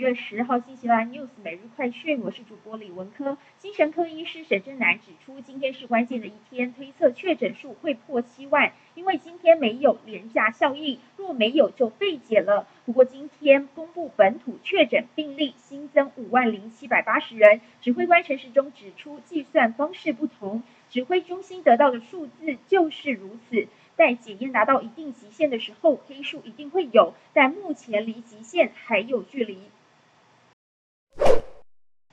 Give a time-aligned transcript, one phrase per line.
[0.00, 3.36] 月十号，新西兰 News 每日快讯，我是主播李文科。
[3.58, 12.66] 精神科医师沈振南指出，今天是关键的一天，推测确诊数会破七万，因为今天没有廉价效应，若没有就被解了。
[12.86, 23.68] 不过今天公布本土确诊病例新增五万零七百八十人，指挥官陈时中指出，计算方式不同，指挥中心得到的数字就是如此。
[23.96, 29.58] 在检验达到一定极限的时候，黑数一定会有，但目前离极限还有距离。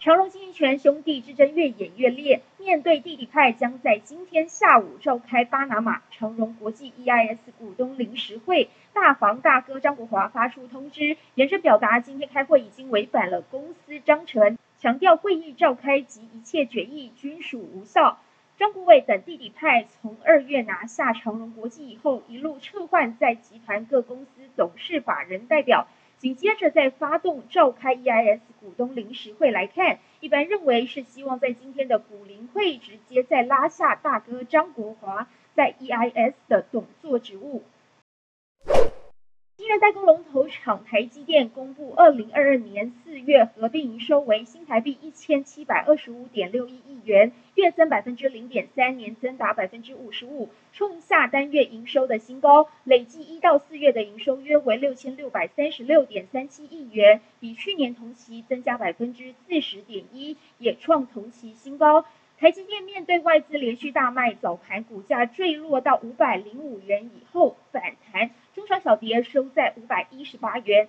[0.00, 18.20] 长荣经营权兄弟之争越演越烈，面对弟弟派将在今天下午召开巴拿马长荣国际 EIS 股东临时会，大房大哥张国华发出通知，严正表达今天开会已经违反了公司章程，强调会议召开及一切决议均属无效。
[18.56, 25.88] 张国伟等弟弟派从二月拿下长荣国际以后，一路撤换在集团各公司董事法人代表，
[26.18, 37.62] 紧接着再发动召开 EIS 股东临时会来看，一般认为是希望在今天的股临会直接再拉下大哥张国华在 EIS 的董座职务。
[39.80, 52.68] 代工龙头厂台积电公布，二零二二年四月合并营收为新台币一千七百二十五点六一亿元，月增百分之零点三，年增达百分之五十五，创下单月营收的新高。
[52.84, 62.04] 累计一到四月的营收约为六千六百三十六点三七亿元，比去年同期增加百分之四十点一，也创同期新高。
[62.40, 67.56] 台积电面对外资连续大卖，早盘股价坠落到五百零五元以后，
[68.88, 70.88] 小跌收在五百一十八元。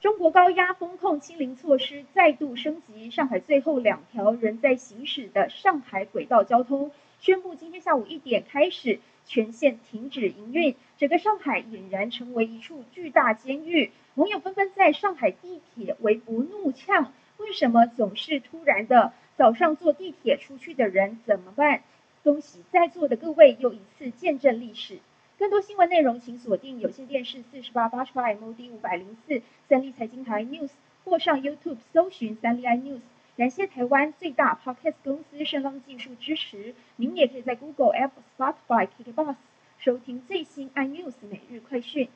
[0.00, 13.92] 中国高压风控清零措施再度升级，上海最后两条仍在行驶的上海轨道交通宣布，今天下午一点开始全线停止营运，整个上海俨然成为一处巨大监狱。
[14.16, 19.12] 网友纷纷在上海地铁微博怒呛：为什么总是突然的？
[19.36, 21.84] 早上坐地铁出去的人怎么办？
[22.24, 24.98] 恭喜在座的各位又一次见证历史。
[25.42, 30.70] 更多新闻内容，请锁定有线电视四十八八十八 MOD 五百零四三立财经台 News，
[31.04, 33.00] 或上 YouTube 搜寻三立 iNews。
[33.36, 36.76] 感谢台湾最大 Podcast 公司盛浪技术支持。
[36.94, 39.34] 您也可以在 Google、Apple、Spotify、KKBox
[39.80, 42.08] 收听最新 iNews 每日快讯。